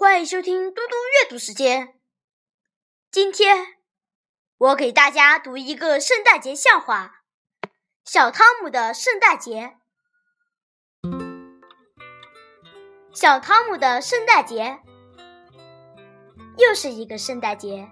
[0.00, 1.98] 欢迎收听嘟嘟阅读时间。
[3.10, 3.66] 今天
[4.56, 7.24] 我给大家读一个圣诞节笑话：
[8.04, 9.76] 小汤姆的圣诞节。
[13.12, 14.78] 小汤姆的圣诞节，
[16.58, 17.90] 又是一个圣诞节。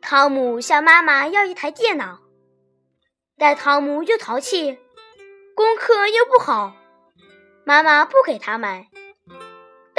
[0.00, 2.20] 汤姆向妈妈要一台电脑，
[3.36, 4.78] 但汤姆又淘气，
[5.54, 6.74] 功课又不好，
[7.66, 8.88] 妈妈不给他买。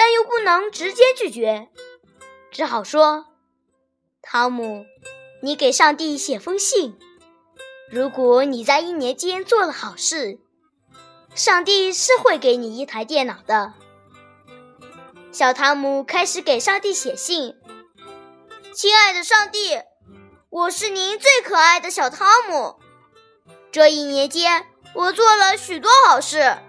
[0.05, 1.67] 但又不能直接拒绝，
[2.51, 3.25] 只好说
[4.21, 4.85] ：“汤姆，
[5.41, 6.95] 你给上帝写封信。
[7.89, 10.37] 如果你在一年间做了好事，
[11.33, 13.73] 上帝是会给你一台电脑的。”
[15.33, 17.55] 小汤姆开始给上帝写信
[18.75, 19.81] ：“亲爱的上帝，
[20.51, 22.75] 我是您最可爱的小汤姆。
[23.71, 26.59] 这一年间，我做了许多好事。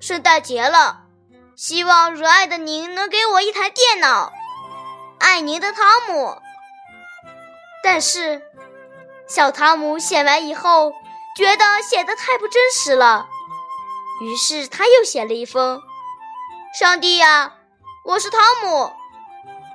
[0.00, 1.04] 圣诞节了。”
[1.60, 4.32] 希望热爱的您能给我一台电脑，
[5.18, 6.40] 爱您的汤姆。
[7.84, 8.40] 但是，
[9.28, 10.90] 小汤姆写完以后，
[11.36, 13.28] 觉得写的太不真实了，
[14.22, 15.82] 于是他又写了一封
[16.72, 17.52] ：“上帝呀，
[18.06, 18.94] 我是汤姆。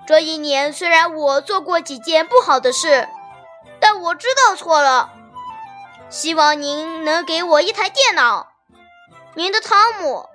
[0.07, 3.07] 这一年虽然我做过几件不好的事，
[3.79, 5.11] 但我知道错了。
[6.09, 8.47] 希望您能给我一台电脑，
[9.35, 10.29] 您的汤姆。”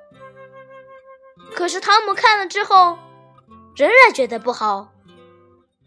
[1.54, 2.98] 可是汤姆看了之后，
[3.76, 4.92] 仍然觉得不好，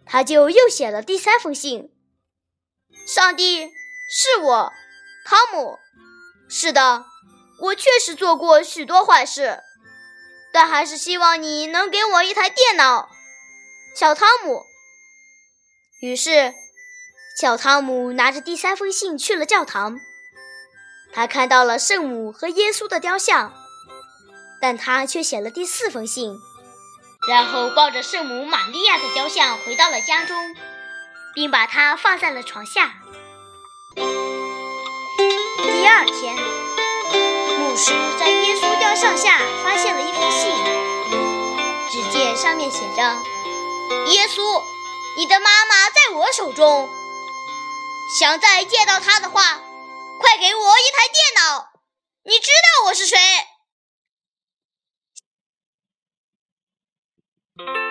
[0.05, 1.91] 他就又写了第三封信。
[3.07, 3.71] 上帝，
[4.09, 4.73] 是我，
[5.25, 5.79] 汤姆。
[6.47, 7.05] 是的，
[7.59, 9.63] 我确实做过许多坏事，
[10.51, 13.09] 但还是希望你能给我一台电脑，
[13.95, 14.63] 小汤姆。
[16.01, 16.53] 于是，
[17.39, 19.99] 小汤姆拿着第三封信去了教堂，
[21.11, 23.62] 他看到了圣母和耶稣的雕像。
[24.63, 26.39] 但他却写了第四封信，
[27.27, 30.55] 然后抱着圣母玛利亚的雕像回到了家中，
[31.35, 32.93] 并把它放在了床下。
[33.97, 36.37] 第二天，
[37.59, 40.49] 牧师在耶稣雕像下发现了一封信，
[41.91, 43.03] 只见上面写着
[44.13, 44.63] ：“耶稣，
[45.17, 46.87] 你的妈妈在我手中，
[48.17, 49.59] 想再见到她的话，
[50.21, 51.67] 快给我一台电脑。
[52.23, 53.17] 你知道我是谁？”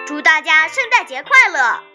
[0.04, 1.92] 祝大家圣诞节快乐！